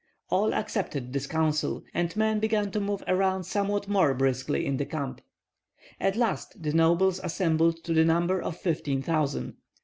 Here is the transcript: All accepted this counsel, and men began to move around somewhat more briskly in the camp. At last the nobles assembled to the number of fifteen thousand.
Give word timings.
All 0.31 0.51
accepted 0.55 1.13
this 1.13 1.27
counsel, 1.27 1.83
and 1.93 2.15
men 2.15 2.39
began 2.39 2.71
to 2.71 2.79
move 2.79 3.03
around 3.07 3.43
somewhat 3.43 3.87
more 3.87 4.15
briskly 4.15 4.65
in 4.65 4.77
the 4.77 4.85
camp. 4.87 5.21
At 5.99 6.15
last 6.15 6.63
the 6.63 6.73
nobles 6.73 7.19
assembled 7.23 7.83
to 7.83 7.93
the 7.93 8.03
number 8.03 8.41
of 8.41 8.57
fifteen 8.57 9.03
thousand. 9.03 9.57